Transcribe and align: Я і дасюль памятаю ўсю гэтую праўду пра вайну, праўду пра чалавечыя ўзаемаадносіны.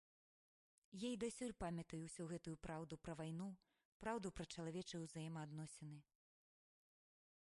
Я 1.01 1.09
і 1.15 1.17
дасюль 1.23 1.51
памятаю 1.63 1.99
ўсю 2.05 2.23
гэтую 2.31 2.53
праўду 2.65 2.99
пра 3.07 3.13
вайну, 3.19 3.49
праўду 4.05 4.27
пра 4.39 4.45
чалавечыя 4.55 5.03
ўзаемаадносіны. 5.05 5.99